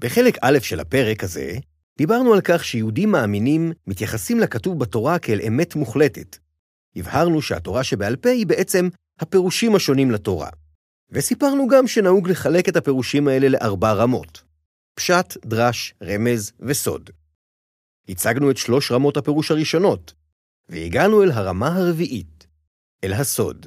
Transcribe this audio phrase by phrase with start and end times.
[0.00, 1.58] בחלק א' של הפרק הזה,
[1.98, 6.36] דיברנו על כך שיהודים מאמינים מתייחסים לכתוב בתורה כאל אמת מוחלטת.
[6.96, 8.88] הבהרנו שהתורה שבעל פה היא בעצם
[9.20, 10.48] הפירושים השונים לתורה.
[11.10, 14.42] וסיפרנו גם שנהוג לחלק את הפירושים האלה לארבע רמות.
[14.94, 17.10] פשט, דרש, רמז וסוד.
[18.08, 20.14] הצגנו את שלוש רמות הפירוש הראשונות,
[20.68, 22.46] והגענו אל הרמה הרביעית,
[23.04, 23.66] אל הסוד.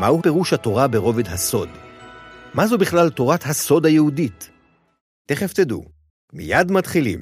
[0.00, 1.68] מהו פירוש התורה ברובד הסוד?
[2.54, 4.50] מה זו בכלל תורת הסוד היהודית?
[5.26, 5.84] תכף תדעו.
[6.32, 7.20] מיד מתחילים.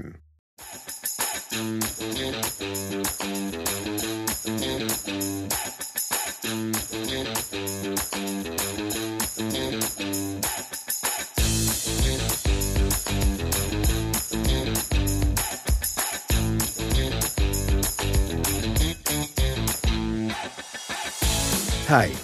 [21.89, 22.23] היי,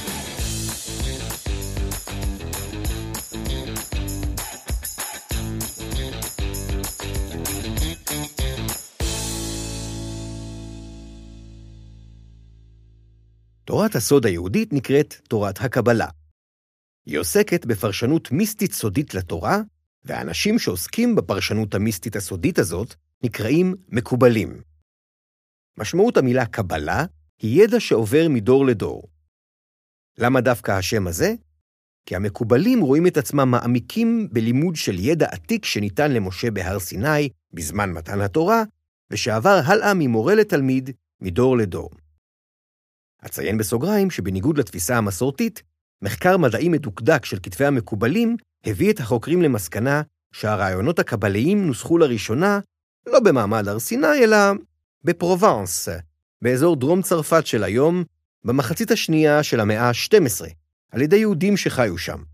[13.81, 16.07] תורת הסוד היהודית נקראת תורת הקבלה.
[17.05, 19.61] היא עוסקת בפרשנות מיסטית סודית לתורה,
[20.03, 24.61] והאנשים שעוסקים בפרשנות המיסטית הסודית הזאת נקראים מקובלים.
[25.77, 27.05] משמעות המילה קבלה
[27.41, 29.03] היא ידע שעובר מדור לדור.
[30.17, 31.33] למה דווקא השם הזה?
[32.05, 37.91] כי המקובלים רואים את עצמם מעמיקים בלימוד של ידע עתיק שניתן למשה בהר סיני בזמן
[37.91, 38.63] מתן התורה,
[39.11, 40.89] ושעבר הלאה ממורה לתלמיד,
[41.21, 41.89] מדור לדור.
[43.25, 45.63] אציין בסוגריים שבניגוד לתפיסה המסורתית,
[46.01, 50.01] מחקר מדעי מדוקדק של כתבי המקובלים הביא את החוקרים למסקנה
[50.31, 52.59] שהרעיונות הקבליים נוסחו לראשונה
[53.07, 54.37] לא במעמד הר סיני, אלא
[55.03, 55.89] בפרובנס,
[56.41, 58.03] באזור דרום צרפת של היום,
[58.43, 60.45] במחצית השנייה של המאה ה-12,
[60.91, 62.30] על ידי יהודים שחיו שם.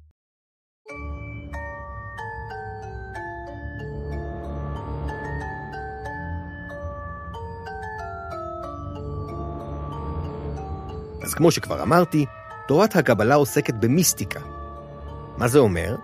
[11.27, 12.25] אז כמו שכבר אמרתי,
[12.67, 14.39] תורת הקבלה עוסקת במיסטיקה.
[15.38, 15.95] מה זה אומר?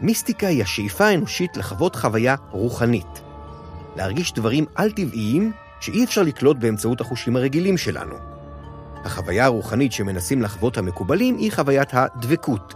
[0.00, 3.22] מיסטיקה היא השאיפה האנושית לחוות חוויה רוחנית.
[3.96, 8.14] להרגיש דברים על-טבעיים שאי אפשר לקלוט באמצעות החושים הרגילים שלנו.
[9.04, 12.74] החוויה הרוחנית שמנסים לחוות המקובלים היא חוויית הדבקות,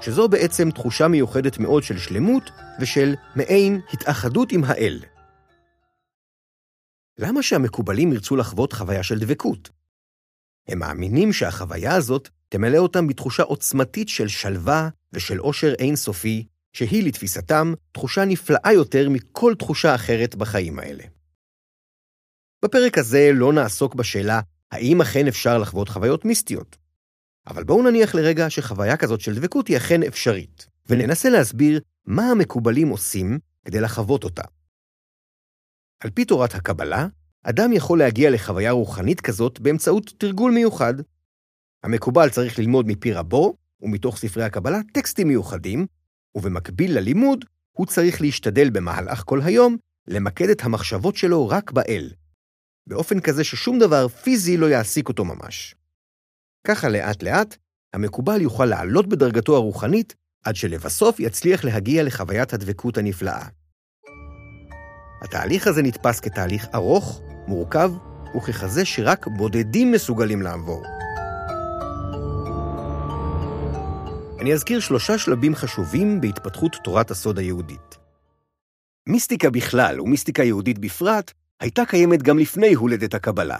[0.00, 5.00] שזו בעצם תחושה מיוחדת מאוד של שלמות ושל מעין התאחדות עם האל.
[7.18, 9.81] למה שהמקובלים ירצו לחוות חוויה של דבקות?
[10.68, 17.74] הם מאמינים שהחוויה הזאת תמלא אותם בתחושה עוצמתית של שלווה ושל עושר אינסופי, שהיא לתפיסתם
[17.92, 21.04] תחושה נפלאה יותר מכל תחושה אחרת בחיים האלה.
[22.64, 24.40] בפרק הזה לא נעסוק בשאלה
[24.72, 26.76] האם אכן אפשר לחוות חוויות מיסטיות.
[27.46, 32.88] אבל בואו נניח לרגע שחוויה כזאת של דבקות היא אכן אפשרית, וננסה להסביר מה המקובלים
[32.88, 34.42] עושים כדי לחוות אותה.
[36.00, 37.06] על פי תורת הקבלה,
[37.44, 40.94] אדם יכול להגיע לחוויה רוחנית כזאת באמצעות תרגול מיוחד.
[41.84, 45.86] המקובל צריך ללמוד מפי רבו, ומתוך ספרי הקבלה טקסטים מיוחדים,
[46.34, 49.76] ובמקביל ללימוד, הוא צריך להשתדל במהלך כל היום
[50.08, 52.10] למקד את המחשבות שלו רק באל,
[52.86, 55.74] באופן כזה ששום דבר פיזי לא יעסיק אותו ממש.
[56.66, 57.56] ככה לאט-לאט,
[57.94, 60.14] המקובל יוכל לעלות בדרגתו הרוחנית,
[60.44, 63.46] עד שלבסוף יצליח להגיע לחוויית הדבקות הנפלאה.
[65.22, 67.92] התהליך הזה נתפס כתהליך ארוך, מורכב,
[68.36, 70.82] וככזה שרק בודדים מסוגלים לעבור.
[74.40, 77.98] אני אזכיר שלושה שלבים חשובים בהתפתחות תורת הסוד היהודית.
[79.08, 83.58] מיסטיקה בכלל ומיסטיקה יהודית בפרט הייתה קיימת גם לפני הולדת הקבלה.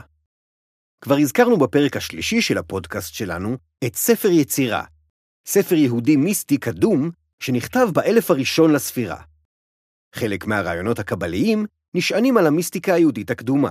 [1.00, 4.84] כבר הזכרנו בפרק השלישי של הפודקאסט שלנו את ספר יצירה,
[5.46, 7.10] ספר יהודי מיסטי קדום
[7.40, 9.22] שנכתב באלף הראשון לספירה.
[10.14, 13.70] חלק מהרעיונות הקבליים נשענים על המיסטיקה היהודית הקדומה.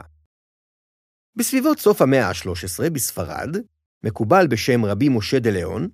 [1.35, 3.57] בסביבות סוף המאה ה-13 בספרד,
[4.03, 5.89] מקובל בשם רבי משה דה ליאון,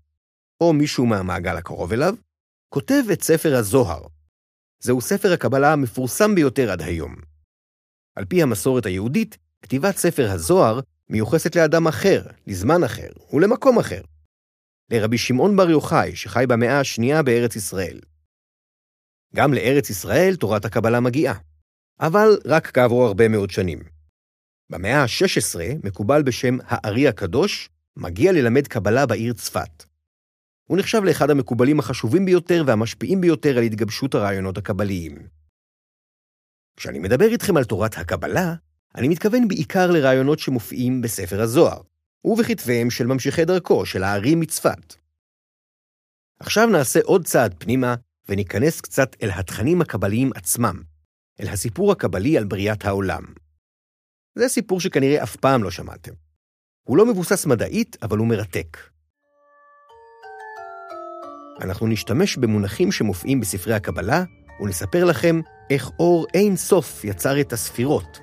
[0.62, 2.15] או מישהו מהמעגל הקרוב אליו,
[2.69, 4.07] כותב את ספר הזוהר.
[4.79, 7.15] זהו ספר הקבלה המפורסם ביותר עד היום.
[8.15, 14.01] על פי המסורת היהודית, כתיבת ספר הזוהר מיוחסת לאדם אחר, לזמן אחר ולמקום אחר.
[14.91, 18.00] לרבי שמעון בר יוחאי, שחי במאה השנייה בארץ ישראל.
[19.35, 21.39] גם לארץ ישראל תורת הקבלה מגיעה,
[21.99, 23.79] אבל רק כעבור הרבה מאוד שנים.
[24.69, 29.83] במאה ה-16, מקובל בשם הארי הקדוש, מגיע ללמד קבלה בעיר צפת.
[30.67, 35.27] הוא נחשב לאחד המקובלים החשובים ביותר והמשפיעים ביותר על התגבשות הרעיונות הקבליים.
[36.77, 38.55] כשאני מדבר איתכם על תורת הקבלה,
[38.95, 41.81] אני מתכוון בעיקר לרעיונות שמופיעים בספר הזוהר,
[42.25, 44.95] ובכתביהם של ממשיכי דרכו, של הארי מצפת.
[46.39, 47.95] עכשיו נעשה עוד צעד פנימה,
[48.29, 50.81] וניכנס קצת אל התכנים הקבליים עצמם,
[51.42, 53.24] אל הסיפור הקבלי על בריאת העולם.
[54.36, 56.12] זה סיפור שכנראה אף פעם לא שמעתם.
[56.84, 58.78] הוא לא מבוסס מדעית, אבל הוא מרתק.
[61.62, 64.24] אנחנו נשתמש במונחים שמופיעים בספרי הקבלה,
[64.60, 68.19] ונספר לכם איך אור אין סוף יצר את הספירות,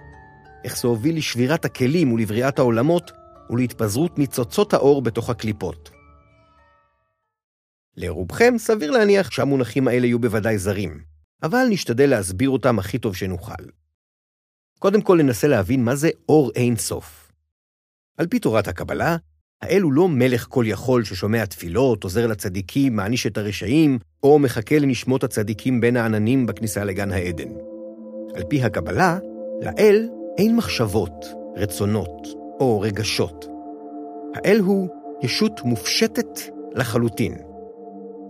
[0.64, 3.12] איך זה הוביל לשבירת הכלים ולבריאת העולמות,
[3.50, 5.90] ולהתפזרות ניצוצות האור בתוך הקליפות.
[7.96, 11.13] לרובכם סביר להניח שהמונחים האלה יהיו בוודאי זרים,
[11.44, 13.64] אבל נשתדל להסביר אותם הכי טוב שנוכל.
[14.78, 17.32] קודם כל ננסה להבין מה זה אור אין סוף.
[18.18, 19.16] על פי תורת הקבלה,
[19.62, 24.78] האל הוא לא מלך כל יכול ששומע תפילות, עוזר לצדיקים, מעניש את הרשעים, או מחכה
[24.78, 27.48] לנשמות הצדיקים בין העננים בכניסה לגן העדן.
[28.34, 29.18] על פי הקבלה,
[29.62, 30.08] לאל
[30.38, 31.26] אין מחשבות,
[31.56, 32.28] רצונות
[32.60, 33.46] או רגשות.
[34.34, 34.88] האל הוא
[35.22, 36.40] ישות מופשטת
[36.74, 37.34] לחלוטין.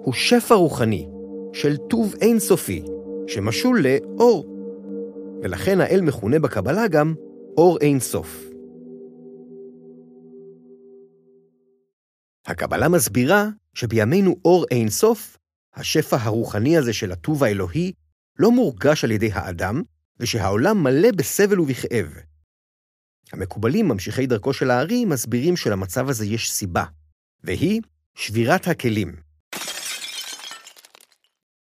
[0.02, 1.08] הוא שפע רוחני
[1.52, 2.82] של טוב אינסופי,
[3.26, 4.46] שמשול לאור.
[5.42, 7.14] ולכן האל מכונה בקבלה גם
[7.56, 8.44] אור אינסוף.
[12.46, 15.36] הקבלה מסבירה שבימינו אור אינסוף,
[15.74, 17.92] השפע הרוחני הזה של הטוב האלוהי,
[18.38, 19.82] לא מורגש על ידי האדם,
[20.20, 22.06] ושהעולם מלא בסבל ובכאב.
[23.32, 26.84] המקובלים, ממשיכי דרכו של הארי, מסבירים שלמצב הזה יש סיבה,
[27.44, 27.80] והיא
[28.14, 29.23] שבירת הכלים.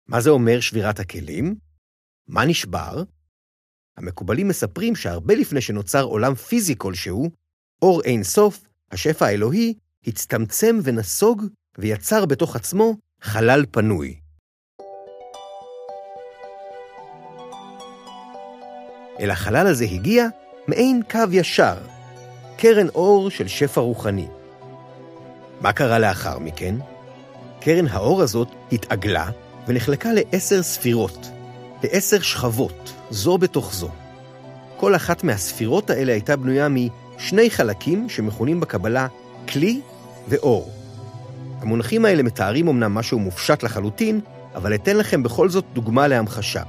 [0.09, 1.55] מה זה אומר שבירת הכלים?
[2.29, 3.03] מה נשבר?
[3.97, 7.31] המקובלים מספרים שהרבה לפני שנוצר עולם פיזי כלשהו,
[7.83, 9.75] אור אין סוף, השפע האלוהי,
[10.07, 11.43] הצטמצם ונסוג
[11.79, 14.21] ויצר בתוך עצמו חלל פנוי.
[19.21, 20.27] אל החלל הזה הגיע
[20.69, 21.79] מעין קו ישר,
[22.59, 24.29] קרן אור של שפע רוחני.
[25.61, 26.75] מה קרה לאחר מכן?
[27.61, 29.31] קרן האור הזאת התעגלה
[29.69, 31.31] ונחלקה לעשר ספירות,
[31.85, 33.89] לעשר שכבות, זו בתוך זו.
[34.77, 39.07] כל אחת מהספירות האלה הייתה בנויה משני חלקים שמכונים בקבלה
[39.49, 39.81] כלי
[40.29, 40.71] ואור.
[41.61, 44.21] המונחים האלה מתארים אמנם משהו מופשט לחלוטין,
[44.55, 46.63] אבל אתן לכם בכל זאת דוגמה להמחשה.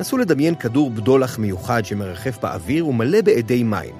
[0.00, 3.94] נסו לדמיין כדור בדולח מיוחד שמרחף באוויר ומלא באדי מים.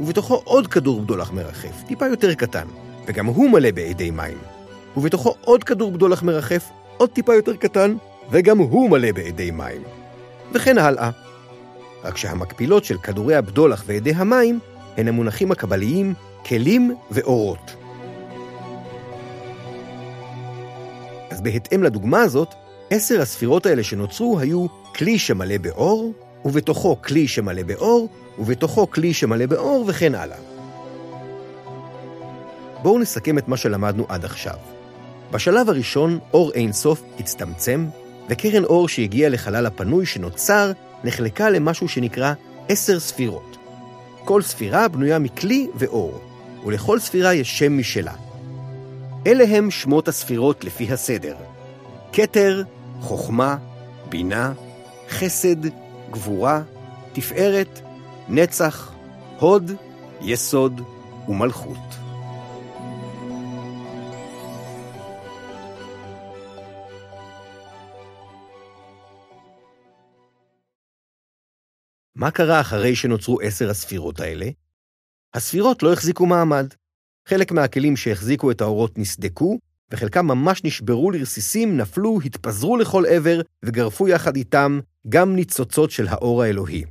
[0.00, 2.66] ובתוכו עוד כדור בדולח מרחף, טיפה יותר קטן,
[3.06, 4.38] וגם הוא מלא באדי מים.
[4.96, 7.96] ובתוכו עוד כדור בדולח מרחף, עוד טיפה יותר קטן,
[8.30, 9.82] וגם הוא מלא באדי מים.
[10.52, 11.10] וכן הלאה.
[12.04, 14.58] רק שהמקבילות של כדורי הבדולח ואדי המים
[14.96, 16.14] הן המונחים הקבליים
[16.46, 17.74] כלים ואורות.
[21.30, 22.54] אז בהתאם לדוגמה הזאת,
[22.90, 26.12] עשר הספירות האלה שנוצרו היו כלי שמלא באור,
[26.44, 28.08] ובתוכו כלי שמלא באור,
[28.38, 30.38] ובתוכו כלי שמלא באור, וכן הלאה.
[32.82, 34.77] בואו נסכם את מה שלמדנו עד עכשיו.
[35.30, 37.86] בשלב הראשון, אור אינסוף הצטמצם,
[38.28, 40.72] וקרן אור שהגיעה לחלל הפנוי שנוצר,
[41.04, 42.32] נחלקה למשהו שנקרא
[42.68, 43.56] עשר ספירות.
[44.24, 46.20] כל ספירה בנויה מכלי ואור,
[46.66, 48.12] ולכל ספירה יש שם משלה.
[49.26, 51.36] אלה הם שמות הספירות לפי הסדר.
[52.12, 52.62] כתר,
[53.00, 53.56] חוכמה,
[54.08, 54.52] בינה,
[55.10, 55.66] חסד,
[56.10, 56.62] גבורה,
[57.12, 57.80] תפארת,
[58.28, 58.92] נצח,
[59.38, 59.72] הוד,
[60.20, 60.80] יסוד
[61.28, 62.07] ומלכות.
[72.18, 74.46] מה קרה אחרי שנוצרו עשר הספירות האלה?
[75.34, 76.66] הספירות לא החזיקו מעמד.
[77.28, 79.58] חלק מהכלים שהחזיקו את האורות נסדקו,
[79.90, 86.42] וחלקם ממש נשברו לרסיסים, נפלו, התפזרו לכל עבר, וגרפו יחד איתם גם ניצוצות של האור
[86.42, 86.84] האלוהי.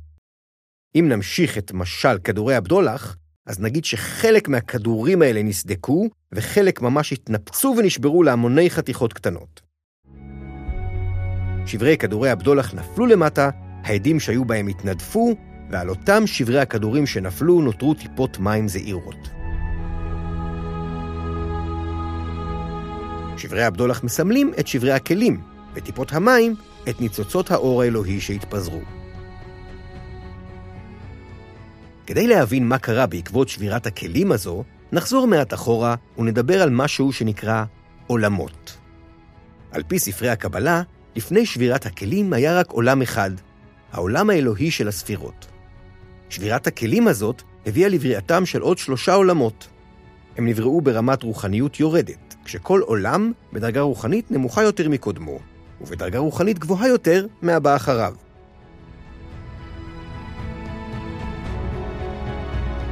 [0.94, 3.16] אם נמשיך את משל כדורי הבדולח,
[3.46, 9.60] אז נגיד שחלק מהכדורים האלה נסדקו, וחלק ממש התנפצו ונשברו להמוני חתיכות קטנות.
[11.66, 13.50] שברי כדורי הבדולח נפלו למטה,
[13.88, 15.34] העדים שהיו בהם התנדפו,
[15.70, 19.28] ועל אותם שברי הכדורים שנפלו נותרו טיפות מים זעירות.
[23.36, 25.40] שברי הבדולח מסמלים את שברי הכלים,
[25.74, 26.54] וטיפות המים
[26.88, 28.80] את ניצוצות האור האלוהי שהתפזרו.
[32.06, 37.64] כדי להבין מה קרה בעקבות שבירת הכלים הזו, נחזור מעט אחורה ונדבר על משהו שנקרא
[38.06, 38.76] עולמות.
[39.70, 40.82] על פי ספרי הקבלה,
[41.16, 43.30] לפני שבירת הכלים היה רק עולם אחד,
[43.92, 45.46] העולם האלוהי של הספירות.
[46.28, 49.68] שבירת הכלים הזאת הביאה לבריאתם של עוד שלושה עולמות.
[50.36, 55.38] הם נבראו ברמת רוחניות יורדת, כשכל עולם בדרגה רוחנית נמוכה יותר מקודמו,
[55.80, 58.14] ובדרגה רוחנית גבוהה יותר מהבא אחריו.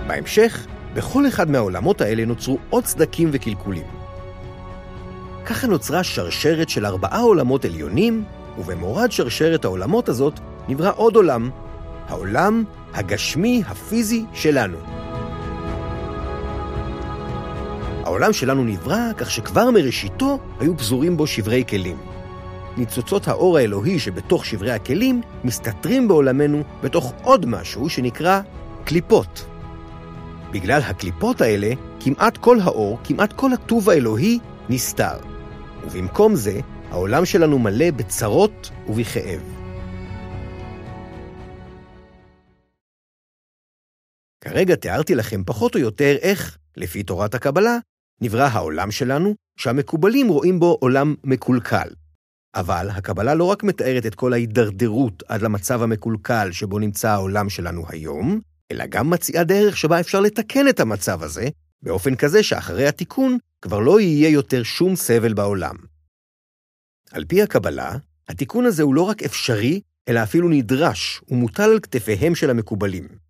[0.06, 3.86] בהמשך, בכל אחד מהעולמות האלה נוצרו עוד סדקים וקלקולים.
[5.46, 8.24] ככה נוצרה שרשרת של ארבעה עולמות עליונים,
[8.58, 11.50] ובמורד שרשרת העולמות הזאת נברא עוד עולם,
[12.08, 14.78] העולם הגשמי הפיזי שלנו.
[18.04, 21.96] העולם שלנו נברא כך שכבר מראשיתו היו פזורים בו שברי כלים.
[22.76, 28.40] ניצוצות האור האלוהי שבתוך שברי הכלים מסתתרים בעולמנו בתוך עוד משהו שנקרא
[28.84, 29.46] קליפות.
[30.50, 31.70] בגלל הקליפות האלה,
[32.00, 35.16] כמעט כל האור, כמעט כל הטוב האלוהי, נסתר.
[35.84, 39.65] ובמקום זה, העולם שלנו מלא בצרות ובכאב.
[44.46, 47.78] כרגע תיארתי לכם פחות או יותר איך, לפי תורת הקבלה,
[48.20, 51.88] נברא העולם שלנו, שהמקובלים רואים בו עולם מקולקל.
[52.54, 57.84] אבל הקבלה לא רק מתארת את כל ההידרדרות עד למצב המקולקל שבו נמצא העולם שלנו
[57.88, 58.40] היום,
[58.72, 61.48] אלא גם מציעה דרך שבה אפשר לתקן את המצב הזה,
[61.82, 65.76] באופן כזה שאחרי התיקון כבר לא יהיה יותר שום סבל בעולם.
[67.12, 67.96] על פי הקבלה,
[68.28, 73.25] התיקון הזה הוא לא רק אפשרי, אלא אפילו נדרש ומוטל על כתפיהם של המקובלים.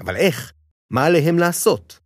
[0.00, 0.52] אבל איך?
[0.90, 2.00] מה עליהם לעשות?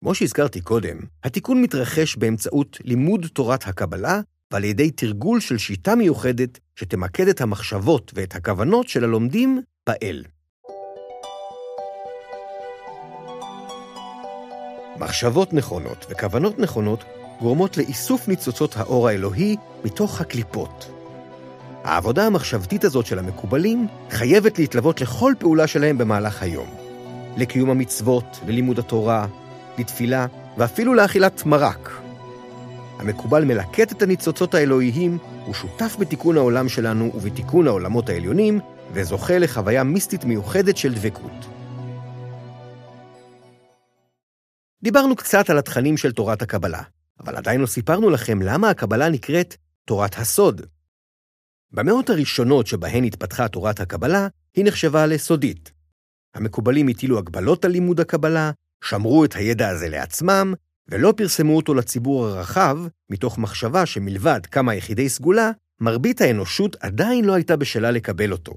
[0.00, 4.20] כמו שהזכרתי קודם, התיקון מתרחש באמצעות לימוד תורת הקבלה
[4.50, 10.24] ועל ידי תרגול של שיטה מיוחדת שתמקד את המחשבות ואת הכוונות של הלומדים באל.
[14.98, 17.04] מחשבות נכונות וכוונות נכונות
[17.40, 20.90] גורמות לאיסוף ניצוצות האור האלוהי מתוך הקליפות.
[21.84, 26.85] העבודה המחשבתית הזאת של המקובלים חייבת להתלוות לכל פעולה שלהם במהלך היום.
[27.36, 29.26] לקיום המצוות, ללימוד התורה,
[29.78, 30.26] לתפילה
[30.56, 32.00] ואפילו לאכילת מרק.
[32.98, 38.60] המקובל מלקט את הניצוצות האלוהיים, הוא שותף בתיקון העולם שלנו ובתיקון העולמות העליונים,
[38.92, 41.46] וזוכה לחוויה מיסטית מיוחדת של דבקות.
[44.82, 46.82] דיברנו קצת על התכנים של תורת הקבלה,
[47.20, 50.62] אבל עדיין לא סיפרנו לכם למה הקבלה נקראת תורת הסוד.
[51.72, 55.75] במאות הראשונות שבהן התפתחה תורת הקבלה, היא נחשבה לסודית.
[56.36, 58.50] המקובלים הטילו הגבלות על לימוד הקבלה,
[58.84, 60.54] שמרו את הידע הזה לעצמם,
[60.88, 62.78] ולא פרסמו אותו לציבור הרחב,
[63.10, 65.50] מתוך מחשבה שמלבד כמה יחידי סגולה,
[65.80, 68.52] מרבית האנושות עדיין לא הייתה בשלה לקבל אותו.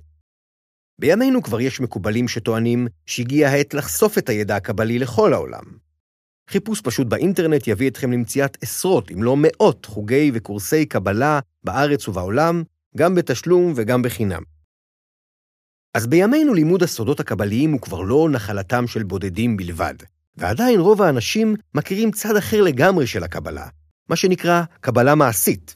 [1.00, 5.64] בימינו כבר יש מקובלים שטוענים שהגיעה העת לחשוף את הידע הקבלי לכל העולם.
[6.50, 12.64] חיפוש פשוט באינטרנט יביא אתכם למציאת עשרות, אם לא מאות, חוגי וקורסי קבלה בארץ ובעולם,
[12.98, 14.42] גם בתשלום וגם בחינם.
[15.94, 19.94] אז בימינו לימוד הסודות הקבליים הוא כבר לא נחלתם של בודדים בלבד,
[20.36, 23.68] ועדיין רוב האנשים מכירים צד אחר לגמרי של הקבלה,
[24.10, 25.76] מה שנקרא קבלה מעשית.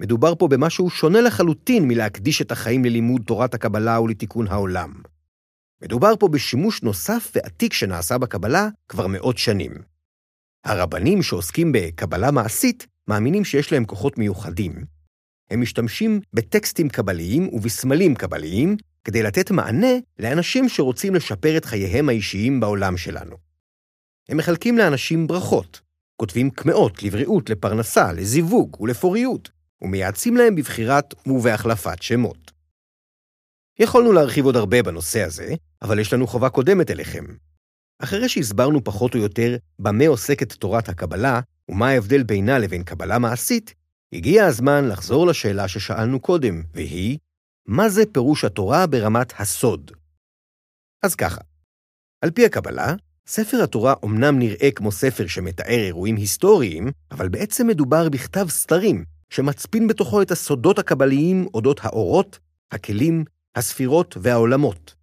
[0.00, 4.92] מדובר פה במשהו שונה לחלוטין מלהקדיש את החיים ללימוד תורת הקבלה ולתיקון העולם.
[5.82, 9.72] מדובר פה בשימוש נוסף ועתיק שנעשה בקבלה כבר מאות שנים.
[10.64, 14.84] הרבנים שעוסקים בקבלה מעשית מאמינים שיש להם כוחות מיוחדים.
[15.50, 22.60] הם משתמשים בטקסטים קבליים ובסמלים קבליים כדי לתת מענה לאנשים שרוצים לשפר את חייהם האישיים
[22.60, 23.36] בעולם שלנו.
[24.28, 25.80] הם מחלקים לאנשים ברכות,
[26.16, 29.50] כותבים קמעות לבריאות, לפרנסה, לזיווג ולפוריות,
[29.82, 32.52] ומייעצים להם בבחירת ובהחלפת שמות.
[33.78, 37.24] יכולנו להרחיב עוד הרבה בנושא הזה, אבל יש לנו חובה קודמת אליכם.
[37.98, 43.74] אחרי שהסברנו פחות או יותר במה עוסקת תורת הקבלה ומה ההבדל בינה לבין קבלה מעשית,
[44.12, 47.18] הגיע הזמן לחזור לשאלה ששאלנו קודם, והיא,
[47.66, 49.90] מה זה פירוש התורה ברמת הסוד?
[51.02, 51.40] אז ככה,
[52.20, 52.94] על פי הקבלה,
[53.26, 59.88] ספר התורה אומנם נראה כמו ספר שמתאר אירועים היסטוריים, אבל בעצם מדובר בכתב סתרים, שמצפין
[59.88, 62.38] בתוכו את הסודות הקבליים אודות האורות,
[62.70, 64.94] הכלים, הספירות והעולמות.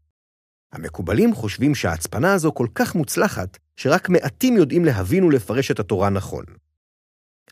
[0.72, 6.46] המקובלים חושבים שההצפנה הזו כל כך מוצלחת, שרק מעטים יודעים להבין ולפרש את התורה נכון.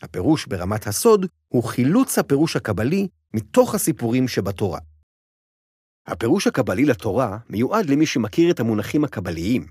[0.02, 4.78] הפירוש ברמת הסוד הוא חילוץ הפירוש הקבלי מתוך הסיפורים שבתורה.
[6.08, 9.66] הפירוש הקבלי לתורה מיועד למי שמכיר את המונחים הקבליים,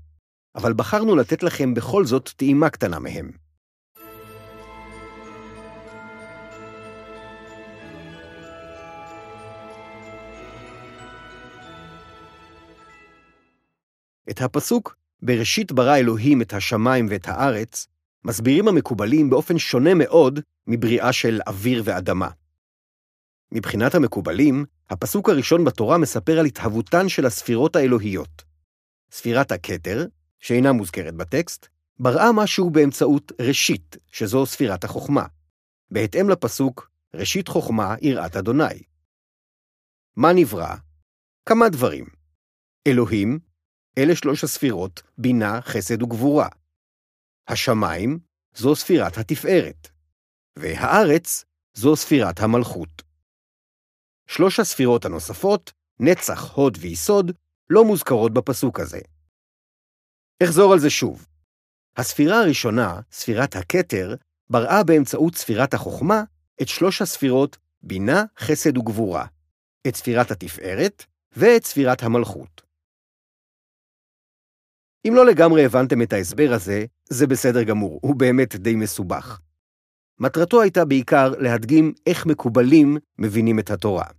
[0.54, 3.30] אבל בחרנו לתת לכם בכל זאת טעימה קטנה מהם.
[14.30, 17.86] את הפסוק "בראשית ברא אלוהים את השמיים ואת הארץ"
[18.24, 22.28] מסבירים המקובלים באופן שונה מאוד מבריאה של אוויר ואדמה.
[23.52, 28.44] מבחינת המקובלים, הפסוק הראשון בתורה מספר על התהוותן של הספירות האלוהיות.
[29.10, 30.06] ספירת הכתר,
[30.40, 31.66] שאינה מוזכרת בטקסט,
[31.98, 35.26] בראה משהו באמצעות ראשית, שזו ספירת החוכמה.
[35.90, 38.82] בהתאם לפסוק, ראשית חוכמה יראת אדוני.
[40.16, 40.74] מה נברא?
[41.46, 42.04] כמה דברים.
[42.86, 43.38] אלוהים,
[43.98, 46.48] אלה שלוש הספירות, בינה, חסד וגבורה.
[47.48, 48.18] השמיים,
[48.54, 49.88] זו ספירת התפארת.
[50.58, 53.07] והארץ, זו ספירת המלכות.
[54.28, 57.32] שלוש הספירות הנוספות, נצח, הוד ויסוד,
[57.70, 59.00] לא מוזכרות בפסוק הזה.
[60.42, 61.26] אחזור על זה שוב.
[61.96, 64.14] הספירה הראשונה, ספירת הכתר,
[64.50, 66.22] בראה באמצעות ספירת החוכמה
[66.62, 69.26] את שלוש הספירות בינה, חסד וגבורה,
[69.88, 71.04] את ספירת התפארת
[71.36, 72.62] ואת ספירת המלכות.
[75.08, 79.40] אם לא לגמרי הבנתם את ההסבר הזה, זה בסדר גמור, הוא באמת די מסובך.
[80.20, 84.17] מטרתו הייתה בעיקר להדגים איך מקובלים מבינים את התורה.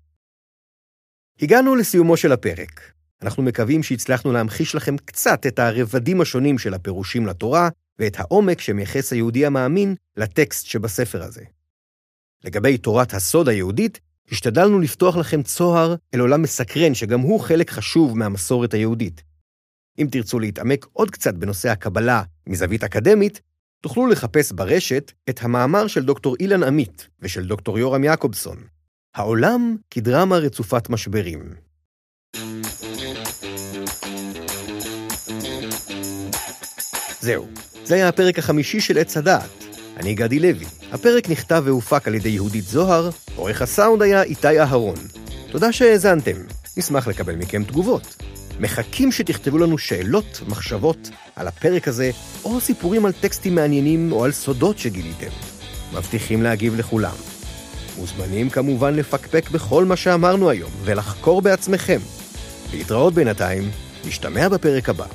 [1.42, 2.82] הגענו לסיומו של הפרק.
[3.22, 7.70] אנחנו מקווים שהצלחנו להמחיש לכם קצת את הרבדים השונים של הפירושים לתורה
[8.00, 11.44] ואת העומק שמייחס היהודי המאמין לטקסט שבספר הזה.
[12.44, 14.00] לגבי תורת הסוד היהודית,
[14.32, 19.24] השתדלנו לפתוח לכם צוהר אל עולם מסקרן שגם הוא חלק חשוב מהמסורת היהודית.
[20.00, 23.42] אם תרצו להתעמק עוד קצת בנושא הקבלה מזווית אקדמית,
[23.82, 28.58] תוכלו לחפש ברשת את המאמר של דוקטור אילן עמית ושל דוקטור יורם יעקובסון,
[29.20, 31.40] העולם כדרמה רצופת משברים.
[37.22, 37.48] זהו,
[37.84, 39.50] זה היה הפרק החמישי של עץ הדעת.
[39.98, 40.66] אני גדי לוי.
[40.92, 44.96] הפרק נכתב והופק על ידי יהודית זוהר, עורך הסאונד היה איתי אהרון.
[45.52, 46.38] תודה שהאזנתם,
[46.78, 48.16] נשמח לקבל מכם תגובות.
[48.60, 52.12] מחכים שתכתבו לנו שאלות, מחשבות על הפרק הזה,
[52.44, 55.32] או סיפורים על טקסטים מעניינים או על סודות שגיליתם.
[55.94, 57.29] מבטיחים להגיב לכולם.
[58.00, 62.00] מוזמנים כמובן לפקפק בכל מה שאמרנו היום ולחקור בעצמכם.
[62.74, 63.72] להתראות בינתיים,
[64.06, 65.06] נשתמע בפרק הבא.